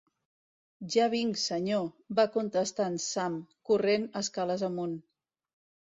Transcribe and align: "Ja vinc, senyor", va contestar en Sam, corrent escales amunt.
"Ja 0.93 1.09
vinc, 1.13 1.37
senyor", 1.41 1.85
va 2.21 2.25
contestar 2.37 2.89
en 2.93 2.97
Sam, 3.11 3.35
corrent 3.71 4.09
escales 4.23 4.65
amunt. 4.71 5.01